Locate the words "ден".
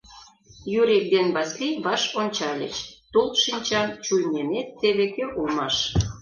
1.13-1.27